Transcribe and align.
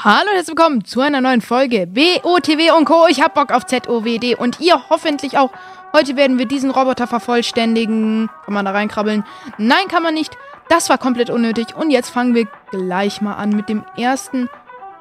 Hallo 0.00 0.28
und 0.30 0.36
herzlich 0.36 0.56
willkommen 0.56 0.84
zu 0.84 1.00
einer 1.00 1.20
neuen 1.20 1.40
Folge 1.40 1.88
BOTW 1.88 2.70
und 2.70 2.84
Co. 2.84 3.08
Ich 3.08 3.20
hab 3.20 3.34
Bock 3.34 3.50
auf 3.50 3.66
ZOWD 3.66 4.38
und 4.38 4.60
ihr 4.60 4.80
hoffentlich 4.90 5.38
auch. 5.38 5.50
Heute 5.92 6.14
werden 6.14 6.38
wir 6.38 6.46
diesen 6.46 6.70
Roboter 6.70 7.08
vervollständigen. 7.08 8.30
Kann 8.44 8.54
man 8.54 8.64
da 8.64 8.70
reinkrabbeln? 8.70 9.24
Nein, 9.58 9.88
kann 9.88 10.04
man 10.04 10.14
nicht. 10.14 10.38
Das 10.68 10.88
war 10.88 10.98
komplett 10.98 11.30
unnötig. 11.30 11.74
Und 11.74 11.90
jetzt 11.90 12.10
fangen 12.10 12.36
wir 12.36 12.46
gleich 12.70 13.20
mal 13.22 13.34
an 13.34 13.50
mit 13.50 13.68
dem 13.68 13.84
ersten. 13.96 14.48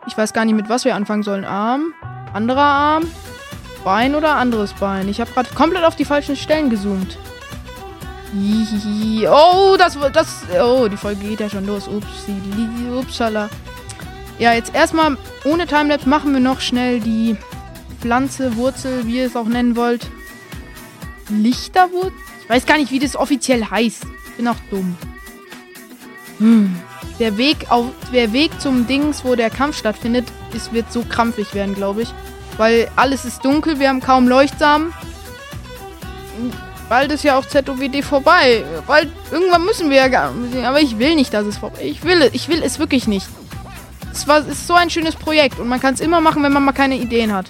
Ich 0.07 0.17
weiß 0.17 0.33
gar 0.33 0.45
nicht, 0.45 0.55
mit 0.55 0.67
was 0.67 0.83
wir 0.83 0.95
anfangen 0.95 1.21
sollen. 1.21 1.45
Arm, 1.45 1.93
anderer 2.33 2.63
Arm, 2.63 3.03
Bein 3.83 4.15
oder 4.15 4.33
anderes 4.37 4.73
Bein. 4.73 5.07
Ich 5.09 5.21
habe 5.21 5.29
gerade 5.31 5.53
komplett 5.53 5.83
auf 5.83 5.95
die 5.95 6.05
falschen 6.05 6.35
Stellen 6.35 6.71
gezoomt. 6.71 7.19
Oh, 9.29 9.75
das, 9.77 9.95
das, 10.11 10.41
oh, 10.59 10.87
die 10.87 10.97
Folge 10.97 11.23
geht 11.23 11.39
ja 11.39 11.49
schon 11.51 11.67
los. 11.67 11.87
Upsi, 11.87 12.41
upsala. 12.91 13.47
Ja, 14.39 14.53
jetzt 14.53 14.75
erstmal 14.75 15.17
ohne 15.45 15.65
Timelapse 15.65 16.07
machen 16.07 16.33
wir 16.33 16.39
noch 16.39 16.61
schnell 16.61 16.99
die 16.99 17.35
Pflanze, 18.01 18.55
Wurzel, 18.55 19.05
wie 19.07 19.17
ihr 19.17 19.25
es 19.25 19.35
auch 19.35 19.47
nennen 19.47 19.75
wollt. 19.75 20.07
Lichterwurzel? 21.29 22.13
Ich 22.43 22.49
weiß 22.49 22.65
gar 22.65 22.77
nicht, 22.77 22.91
wie 22.91 22.99
das 22.99 23.15
offiziell 23.15 23.65
heißt. 23.65 24.05
Bin 24.37 24.47
auch 24.47 24.55
dumm. 24.69 24.95
Hm. 26.37 26.75
Der 27.19 27.37
Weg 27.37 27.65
auf 27.69 27.85
der 28.13 28.31
Weg 28.31 28.61
zum 28.61 28.85
Dings, 28.85 29.25
wo 29.25 29.35
der 29.35 29.49
Kampf 29.49 29.77
stattfindet, 29.77 30.27
ist, 30.53 30.71
wird 30.71 30.93
so 30.93 31.03
krampfig 31.03 31.53
werden, 31.55 31.73
glaube 31.73 32.03
ich. 32.03 32.13
Weil 32.57 32.89
alles 32.95 33.25
ist 33.25 33.43
dunkel, 33.43 33.79
wir 33.79 33.89
haben 33.89 34.01
kaum 34.01 34.27
Leuchtsamen. 34.27 34.93
Bald 36.89 37.11
ist 37.11 37.23
ja 37.23 37.37
auch 37.37 37.45
ZOWD 37.45 38.03
vorbei. 38.03 38.63
Bald, 38.85 39.09
irgendwann 39.31 39.65
müssen 39.65 39.89
wir 39.89 40.07
ja 40.07 40.33
Aber 40.63 40.79
ich 40.79 40.99
will 40.99 41.15
nicht, 41.15 41.33
dass 41.33 41.45
es 41.45 41.57
vorbei 41.57 41.81
ist. 41.81 41.87
Ich 41.87 42.03
will, 42.03 42.29
ich 42.31 42.47
will 42.47 42.61
es 42.63 42.79
wirklich 42.79 43.07
nicht. 43.07 43.27
Es 44.17 44.27
war, 44.27 44.39
ist 44.39 44.65
so 44.65 44.73
ein 44.73 44.89
schönes 44.89 45.15
Projekt 45.15 45.59
und 45.59 45.67
man 45.67 45.79
kann 45.79 45.93
es 45.93 45.99
immer 45.99 46.19
machen, 46.19 46.41
wenn 46.41 46.51
man 46.51 46.65
mal 46.65 46.71
keine 46.71 46.97
Ideen 46.97 47.31
hat. 47.31 47.45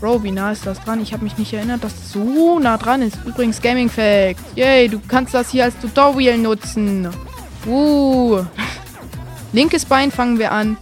Bro, 0.00 0.22
wie 0.22 0.30
nah 0.30 0.52
ist 0.52 0.64
das 0.64 0.80
dran? 0.80 1.02
Ich 1.02 1.12
habe 1.12 1.22
mich 1.22 1.36
nicht 1.36 1.52
erinnert, 1.52 1.84
dass 1.84 1.92
es 1.92 2.12
so 2.12 2.58
nah 2.58 2.78
dran 2.78 3.02
ist. 3.02 3.18
Übrigens, 3.26 3.60
Gaming 3.60 3.90
Fact. 3.90 4.40
Yay, 4.56 4.88
du 4.88 4.98
kannst 5.06 5.34
das 5.34 5.50
hier 5.50 5.64
als 5.64 5.78
Tutorial 5.80 6.38
nutzen. 6.38 7.10
Uh. 7.66 8.42
Linkes 9.52 9.84
Bein 9.84 10.10
fangen 10.10 10.38
wir 10.38 10.50
an. 10.50 10.78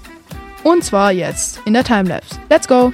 Und 0.62 0.84
zwar 0.84 1.10
jetzt 1.10 1.60
in 1.64 1.72
der 1.72 1.82
Timelapse. 1.82 2.36
Let's 2.48 2.68
go. 2.68 2.92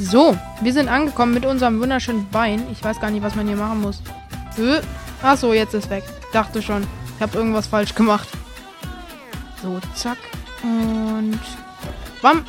So, 0.00 0.38
wir 0.60 0.72
sind 0.72 0.88
angekommen 0.88 1.34
mit 1.34 1.44
unserem 1.44 1.80
wunderschönen 1.80 2.28
Bein. 2.30 2.64
Ich 2.70 2.84
weiß 2.84 3.00
gar 3.00 3.10
nicht, 3.10 3.22
was 3.22 3.34
man 3.34 3.48
hier 3.48 3.56
machen 3.56 3.80
muss. 3.80 4.00
Äh, 4.56 4.80
Achso, 5.22 5.52
jetzt 5.52 5.74
ist 5.74 5.90
weg. 5.90 6.04
Dachte 6.32 6.62
schon, 6.62 6.86
ich 7.16 7.22
habe 7.22 7.36
irgendwas 7.36 7.66
falsch 7.66 7.96
gemacht. 7.96 8.28
So, 9.60 9.80
zack. 9.94 10.18
Und... 10.62 11.40
Bam. 12.22 12.44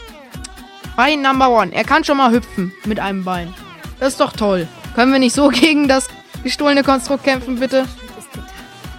Bein 0.96 1.24
Number 1.24 1.50
One. 1.50 1.74
Er 1.74 1.84
kann 1.84 2.04
schon 2.04 2.18
mal 2.18 2.32
hüpfen 2.32 2.72
mit 2.86 3.00
einem 3.00 3.24
Bein. 3.24 3.52
Das 4.00 4.10
ist 4.10 4.20
doch 4.20 4.34
toll. 4.34 4.68
Können 4.94 5.12
wir 5.12 5.20
nicht 5.20 5.34
so 5.34 5.48
gegen 5.50 5.88
das 5.88 6.08
gestohlene 6.44 6.84
Konstrukt 6.84 7.24
kämpfen, 7.24 7.60
bitte? 7.60 7.86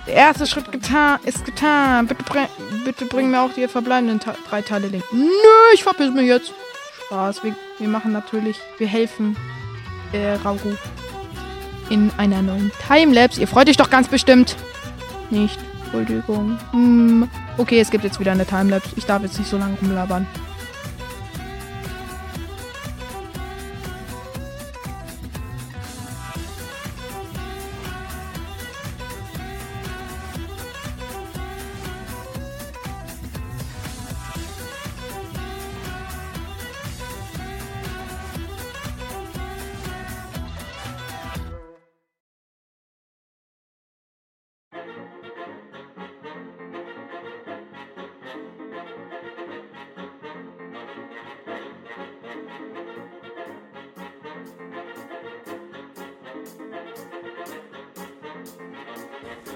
Der 0.08 0.14
erste 0.14 0.48
Schritt 0.48 0.72
getan 0.72 1.20
ist 1.24 1.44
getan. 1.44 2.08
Bitte, 2.08 2.24
bring, 2.24 2.46
bitte 2.84 3.04
bring 3.04 3.30
mir 3.30 3.42
auch 3.42 3.54
die 3.54 3.68
verbleibenden 3.68 4.20
drei 4.48 4.62
Teile 4.62 4.88
Link. 4.88 5.04
Nö, 5.12 5.28
ich 5.72 5.84
verpiss 5.84 6.10
mich 6.10 6.26
jetzt. 6.26 6.52
Spaß. 7.10 7.42
Wir, 7.42 7.56
wir 7.78 7.88
machen 7.88 8.12
natürlich, 8.12 8.56
wir 8.78 8.86
helfen 8.86 9.36
äh, 10.12 10.34
Rauru 10.44 10.76
in 11.88 12.12
einer 12.18 12.40
neuen 12.40 12.70
Timelapse. 12.86 13.40
Ihr 13.40 13.48
freut 13.48 13.68
euch 13.68 13.76
doch 13.76 13.90
ganz 13.90 14.06
bestimmt. 14.06 14.54
Nicht. 15.30 15.58
Entschuldigung. 15.82 16.56
Hm. 16.70 17.28
Okay, 17.58 17.80
es 17.80 17.90
gibt 17.90 18.04
jetzt 18.04 18.20
wieder 18.20 18.30
eine 18.30 18.46
Timelapse. 18.46 18.90
Ich 18.94 19.06
darf 19.06 19.22
jetzt 19.22 19.40
nicht 19.40 19.50
so 19.50 19.58
lange 19.58 19.76
rumlabern. 19.82 20.24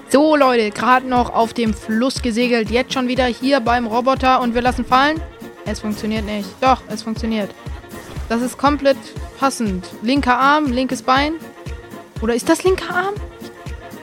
So, 0.09 0.35
Leute, 0.35 0.71
gerade 0.71 1.07
noch 1.07 1.33
auf 1.33 1.53
dem 1.53 1.73
Fluss 1.73 2.21
gesegelt. 2.21 2.69
Jetzt 2.69 2.93
schon 2.93 3.07
wieder 3.07 3.25
hier 3.25 3.59
beim 3.59 3.87
Roboter 3.87 4.39
und 4.41 4.53
wir 4.53 4.61
lassen 4.61 4.85
fallen. 4.85 5.19
Es 5.65 5.79
funktioniert 5.79 6.25
nicht. 6.25 6.47
Doch, 6.61 6.81
es 6.87 7.03
funktioniert. 7.03 7.49
Das 8.29 8.41
ist 8.41 8.57
komplett 8.57 8.97
passend. 9.39 9.87
Linker 10.03 10.37
Arm, 10.37 10.71
linkes 10.71 11.01
Bein. 11.01 11.33
Oder 12.21 12.35
ist 12.35 12.47
das 12.47 12.63
linker 12.63 12.95
Arm? 12.95 13.13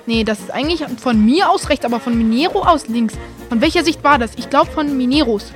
Nee, 0.07 0.25
das 0.25 0.41
ist 0.41 0.51
eigentlich 0.51 0.85
von 0.99 1.25
mir 1.25 1.49
aus 1.49 1.69
rechts, 1.69 1.85
aber 1.85 2.01
von 2.01 2.19
Minero 2.19 2.63
aus 2.63 2.89
links. 2.89 3.15
Von 3.49 3.61
welcher 3.61 3.85
Sicht 3.85 4.03
war 4.03 4.19
das? 4.19 4.33
Ich 4.37 4.51
glaube 4.51 4.71
von 4.71 4.97
Mineros. 4.97 5.53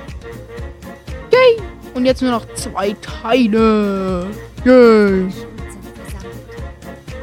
Yay! 1.31 1.61
Und 1.93 2.05
jetzt 2.05 2.21
nur 2.21 2.31
noch 2.31 2.45
zwei 2.53 2.95
Teile. 3.01 4.27
Yay! 4.63 5.27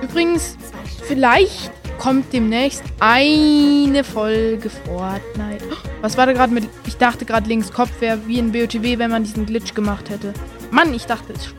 Übrigens, 0.02 0.58
vielleicht 1.06 1.72
kommt 2.04 2.34
demnächst 2.34 2.82
eine 3.00 4.04
Folge 4.04 4.68
Fortnite. 4.68 5.64
Was 6.02 6.18
war 6.18 6.26
da 6.26 6.34
gerade 6.34 6.52
mit. 6.52 6.68
Ich 6.86 6.98
dachte 6.98 7.24
gerade 7.24 7.48
links 7.48 7.72
Kopf 7.72 7.98
wäre 8.00 8.18
wie 8.26 8.38
in 8.38 8.52
BOTW, 8.52 8.98
wenn 8.98 9.10
man 9.10 9.24
diesen 9.24 9.46
Glitch 9.46 9.72
gemacht 9.72 10.10
hätte. 10.10 10.34
Mann, 10.70 10.92
ich 10.92 11.06
dachte 11.06 11.32
es. 11.32 11.54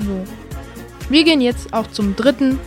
So. 0.00 0.22
Wir 1.08 1.24
gehen 1.24 1.40
jetzt 1.40 1.72
auch 1.72 1.86
zum 1.86 2.14
dritten 2.14 2.60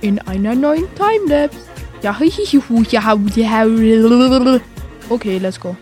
in 0.00 0.18
einer 0.20 0.54
neuen 0.54 0.86
Timelapse. 0.94 1.58
Ja. 2.00 2.16
Okay, 5.10 5.36
let's 5.36 5.60
go. 5.60 5.76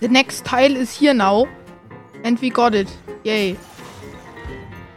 The 0.00 0.08
next 0.08 0.44
tile 0.44 0.76
is 0.76 0.98
here 0.98 1.14
now. 1.14 1.46
And 2.24 2.38
we 2.40 2.50
got 2.50 2.74
it. 2.74 2.88
Yay. 3.24 3.56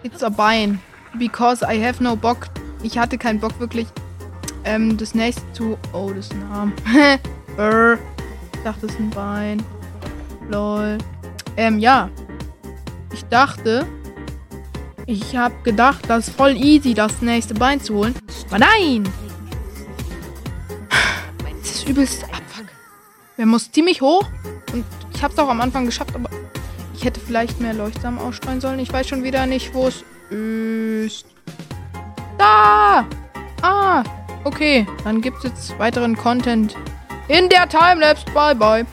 It's 0.04 0.22
a 0.24 0.30
bind. 0.30 0.80
Because 1.18 1.64
I 1.64 1.78
have 1.78 2.02
no 2.02 2.16
Bock. 2.16 2.48
Ich 2.84 2.98
hatte 2.98 3.18
keinen 3.18 3.40
Bock 3.40 3.60
wirklich. 3.60 3.88
Ähm, 4.64 4.98
das 4.98 5.16
nächste 5.16 5.42
zu. 5.54 5.78
Oh, 5.94 6.12
das 6.16 6.28
ist 6.28 6.34
ein 6.34 6.44
Arm. 6.52 6.74
Brr. 7.56 7.98
ich 8.54 8.64
dachte, 8.64 8.82
das 8.88 8.92
ist 8.92 9.00
ein 9.00 9.10
Bein. 9.10 9.64
Lol. 10.50 10.98
Ähm, 11.56 11.80
ja. 11.80 12.10
Ich 13.14 13.24
dachte. 13.26 13.86
Ich 15.06 15.38
habe 15.38 15.56
gedacht, 15.64 16.04
das 16.10 16.28
ist 16.28 16.36
voll 16.36 16.58
easy, 16.58 16.94
das 16.94 17.22
nächste 17.22 17.54
Bein 17.54 17.80
zu 17.80 17.96
holen. 17.96 18.14
Aber 18.50 18.60
nein! 18.60 19.08
Das 21.62 21.72
ist 21.72 21.88
übelst 21.88 22.26
Abfuck. 22.26 22.47
Der 23.38 23.46
muss 23.46 23.72
ziemlich 23.72 24.02
hoch. 24.02 24.26
Und 24.74 24.86
ich 25.14 25.24
habe 25.24 25.34
es 25.34 25.40
auch 25.40 25.50
am 25.50 25.62
Anfang 25.62 25.86
geschafft, 25.86 26.16
aber 26.16 26.30
ich 26.94 27.06
hätte 27.06 27.20
vielleicht 27.20 27.60
mehr 27.60 27.74
Leuchtsamen 27.74 28.20
ausstreuen 28.20 28.60
sollen. 28.60 28.80
Ich 28.80 28.92
weiß 28.92 29.08
schon 29.08 29.24
wieder 29.24 29.46
nicht, 29.46 29.74
wo 29.74 29.88
es 29.88 30.04
ist. 30.30 31.26
Da! 32.38 33.06
Ah, 33.62 34.04
okay. 34.44 34.88
Dann 35.04 35.22
gibt 35.22 35.38
es 35.38 35.44
jetzt 35.44 35.80
weiteren 35.80 36.16
Content 36.16 36.76
in 37.28 37.50
der 37.50 37.68
Timelapse. 37.70 38.26
Bye, 38.34 38.56
bye. 38.56 38.86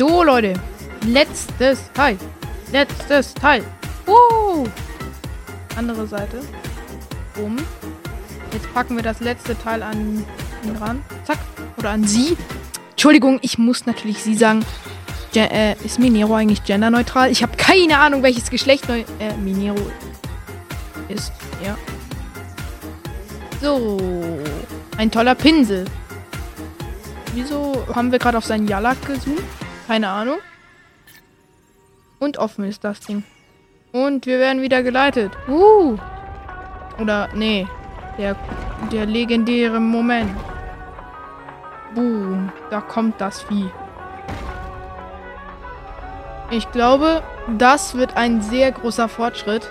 So, 0.00 0.22
Leute. 0.22 0.54
Letztes 1.06 1.92
Teil. 1.92 2.16
Letztes 2.72 3.34
Teil. 3.34 3.62
Uh. 4.06 4.66
Andere 5.76 6.06
Seite. 6.06 6.40
Um. 7.36 7.58
Jetzt 8.50 8.72
packen 8.72 8.96
wir 8.96 9.02
das 9.02 9.20
letzte 9.20 9.58
Teil 9.58 9.82
an 9.82 10.24
ihn 10.64 10.76
ran. 10.76 11.04
Zack. 11.26 11.36
Oder 11.76 11.90
an 11.90 12.04
sie. 12.04 12.34
Entschuldigung, 12.92 13.40
ich 13.42 13.58
muss 13.58 13.84
natürlich 13.84 14.22
sie 14.22 14.34
sagen. 14.36 14.64
Gen 15.32 15.50
äh, 15.50 15.76
ist 15.84 15.98
Minero 15.98 16.34
eigentlich 16.34 16.64
genderneutral? 16.64 17.30
Ich 17.30 17.42
habe 17.42 17.58
keine 17.58 17.98
Ahnung, 17.98 18.22
welches 18.22 18.48
Geschlecht 18.48 18.88
neu 18.88 19.04
äh, 19.18 19.36
Minero 19.36 19.76
ist. 21.10 21.30
Ja. 21.62 21.76
So. 23.60 23.98
Ein 24.96 25.10
toller 25.10 25.34
Pinsel. 25.34 25.84
Wieso 27.34 27.84
haben 27.94 28.10
wir 28.10 28.18
gerade 28.18 28.38
auf 28.38 28.46
seinen 28.46 28.66
Jalak 28.66 28.96
gezoomt? 29.06 29.42
Keine 29.90 30.08
Ahnung. 30.08 30.38
Und 32.20 32.38
offen 32.38 32.64
ist 32.64 32.84
das 32.84 33.00
Ding. 33.00 33.24
Und 33.90 34.24
wir 34.24 34.38
werden 34.38 34.62
wieder 34.62 34.84
geleitet. 34.84 35.32
Uh. 35.48 35.98
Oder, 37.00 37.28
nee. 37.34 37.66
Der, 38.16 38.36
der 38.92 39.06
legendäre 39.06 39.80
Moment. 39.80 40.30
Boom. 41.92 42.52
Da 42.70 42.80
kommt 42.80 43.20
das 43.20 43.42
Vieh. 43.42 43.68
Ich 46.52 46.70
glaube, 46.70 47.24
das 47.58 47.96
wird 47.96 48.16
ein 48.16 48.42
sehr 48.42 48.70
großer 48.70 49.08
Fortschritt 49.08 49.68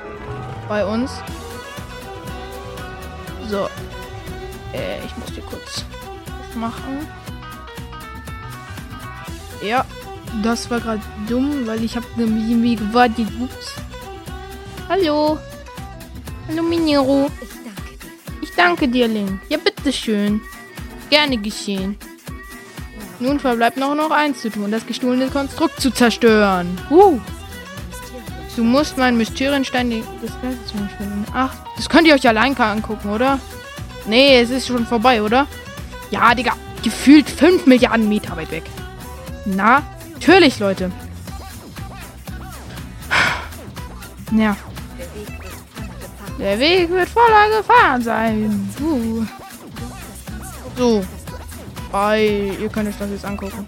bei 0.68 0.86
uns. 0.86 1.24
So. 3.48 3.70
Äh, 4.74 5.00
ich 5.06 5.16
muss 5.16 5.30
hier 5.30 5.44
kurz 5.44 5.86
was 6.26 6.56
machen. 6.58 7.08
Ja, 9.62 9.86
das 10.44 10.70
war 10.70 10.80
gerade 10.80 11.02
dumm, 11.28 11.66
weil 11.66 11.84
ich 11.84 11.96
habe 11.96 12.06
irgendwie 12.18 12.76
gewartet. 12.76 13.28
Ups. 13.40 13.76
Hallo. 14.88 15.38
Hallo, 16.48 16.64
Minero. 16.64 17.30
Ich 18.42 18.52
danke 18.56 18.88
dir, 18.88 19.08
Link. 19.08 19.40
Ja, 19.50 19.58
bitteschön. 19.58 20.42
Gerne 21.10 21.38
geschehen. 21.38 21.98
Nun 23.20 23.40
verbleibt 23.40 23.78
noch, 23.78 23.96
noch 23.96 24.12
eins 24.12 24.42
zu 24.42 24.50
tun, 24.50 24.72
das 24.72 24.86
gestohlene 24.86 25.28
Konstrukt 25.28 25.82
zu 25.82 25.92
zerstören. 25.92 26.78
Uh. 26.90 27.20
Du 28.56 28.64
musst 28.64 28.98
meinen 28.98 29.18
Mysterienstein 29.18 30.04
das 30.22 30.32
Ganze 30.42 30.66
zu 30.66 30.78
finden. 30.98 31.26
Ach, 31.34 31.54
das 31.76 31.88
könnt 31.88 32.08
ihr 32.08 32.14
euch 32.14 32.28
allein 32.28 32.58
angucken, 32.58 33.10
oder? 33.10 33.40
Nee, 34.08 34.40
es 34.40 34.50
ist 34.50 34.68
schon 34.68 34.86
vorbei, 34.86 35.22
oder? 35.22 35.48
Ja, 36.12 36.34
Digga. 36.34 36.54
Gefühlt 36.84 37.30
5 37.30 37.66
Milliarden 37.66 38.08
Meter 38.08 38.36
weit 38.38 38.52
weg. 38.52 38.64
Na, 39.46 39.84
Natürlich, 40.20 40.60
Leute. 40.60 40.92
Ja. 44.32 44.58
Der 46.38 46.60
Weg 46.60 46.90
wird 46.90 47.08
voller 47.08 47.58
Gefahren 47.58 48.02
sein. 48.02 48.70
Uh. 48.82 49.26
So. 50.76 51.06
Bye. 51.90 52.54
Ihr 52.60 52.68
könnt 52.68 52.90
euch 52.90 52.98
das 53.00 53.10
jetzt 53.12 53.24
angucken. 53.24 53.66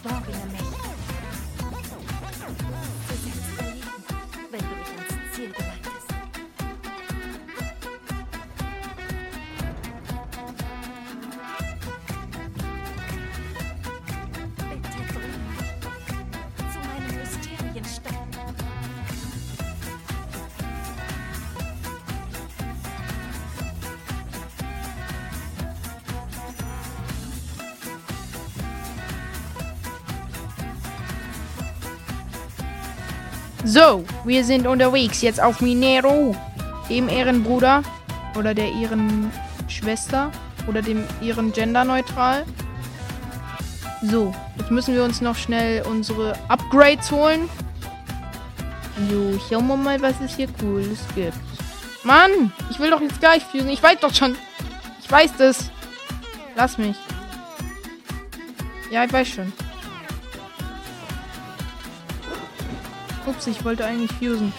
So, 33.64 34.04
wir 34.26 34.44
sind 34.44 34.66
unterwegs 34.66 35.22
jetzt 35.22 35.42
auf 35.42 35.62
Minero, 35.62 36.36
dem 36.90 37.08
Ehrenbruder 37.08 37.84
oder 38.36 38.56
der 38.56 38.72
Ehrenschwester 38.72 40.32
oder 40.68 40.82
dem 40.82 41.04
Ehren 41.22 41.54
genderneutral. 41.54 42.44
So, 44.02 44.34
jetzt 44.58 44.72
müssen 44.72 44.96
wir 44.96 45.04
uns 45.04 45.22
noch 45.22 45.36
schnell 45.36 45.84
unsere 45.84 46.34
Upgrades 46.48 47.12
holen. 47.12 47.48
Jo, 49.12 49.40
schauen 49.48 49.68
wir 49.68 49.78
mal, 49.78 50.02
was 50.02 50.16
es 50.26 50.36
hier 50.36 50.48
Cooles 50.60 51.00
gibt. 51.14 51.38
Mann, 52.04 52.52
ich 52.72 52.80
will 52.80 52.90
doch 52.90 53.02
jetzt 53.02 53.20
gleich 53.20 53.44
fügen. 53.44 53.70
Ich 53.70 53.82
weiß 53.82 54.00
doch 54.00 54.14
schon. 54.14 54.36
Ich 55.04 55.12
weiß 55.12 55.34
das. 55.38 55.70
Lass 56.56 56.80
mich. 56.80 56.98
Ja, 58.90 59.06
ich 59.06 59.14
weiß 59.14 59.28
schon. 59.28 59.54
Ups, 63.28 63.48
ich 63.48 63.64
wollte 63.64 63.86
eigentlich 63.86 64.12
fusen. 64.14 64.54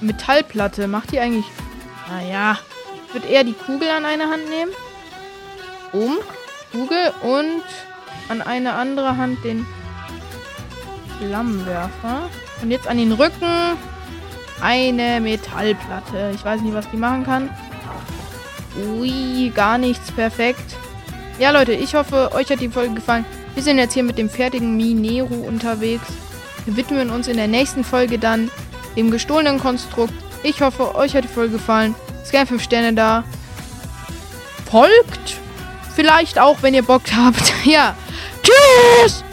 Metallplatte, 0.00 0.88
macht 0.88 1.12
die 1.12 1.20
eigentlich... 1.20 1.44
Naja. 2.08 2.58
Ich 3.06 3.14
würde 3.14 3.28
eher 3.28 3.44
die 3.44 3.54
Kugel 3.54 3.88
an 3.88 4.04
eine 4.04 4.24
Hand 4.24 4.48
nehmen. 4.48 4.72
Um. 5.92 6.18
Kugel 6.72 7.12
und 7.22 7.62
an 8.28 8.42
eine 8.42 8.74
andere 8.74 9.16
Hand 9.16 9.44
den 9.44 9.66
Flammenwerfer. 11.18 12.30
Und 12.62 12.70
jetzt 12.70 12.86
an 12.86 12.98
den 12.98 13.12
Rücken 13.12 13.76
eine 14.60 15.20
Metallplatte. 15.20 16.32
Ich 16.34 16.44
weiß 16.44 16.60
nicht, 16.60 16.74
was 16.74 16.88
die 16.90 16.96
machen 16.96 17.24
kann. 17.24 17.50
Ui, 18.98 19.50
gar 19.54 19.78
nichts. 19.78 20.12
Perfekt. 20.12 20.76
Ja, 21.38 21.50
Leute, 21.50 21.72
ich 21.72 21.94
hoffe, 21.94 22.30
euch 22.34 22.50
hat 22.50 22.60
die 22.60 22.68
Folge 22.68 22.94
gefallen. 22.94 23.24
Wir 23.54 23.62
sind 23.62 23.78
jetzt 23.78 23.94
hier 23.94 24.04
mit 24.04 24.18
dem 24.18 24.30
fertigen 24.30 24.76
Minero 24.76 25.34
unterwegs. 25.34 26.06
Wir 26.70 26.76
widmen 26.76 27.10
uns 27.10 27.26
in 27.26 27.36
der 27.36 27.48
nächsten 27.48 27.82
Folge 27.82 28.16
dann 28.16 28.48
dem 28.96 29.10
gestohlenen 29.10 29.58
Konstrukt 29.58 30.14
Ich 30.44 30.62
hoffe, 30.62 30.94
euch 30.94 31.16
hat 31.16 31.24
die 31.24 31.28
Folge 31.28 31.54
gefallen. 31.54 31.96
Ist 32.22 32.30
gerne 32.30 32.46
5 32.46 32.62
Sterne 32.62 32.92
da. 32.92 33.24
Folgt. 34.70 35.36
Vielleicht 35.96 36.38
auch, 36.38 36.58
wenn 36.62 36.74
ihr 36.74 36.84
Bock 36.84 37.02
habt. 37.16 37.52
ja. 37.64 37.96
Tschüss! 38.42 39.24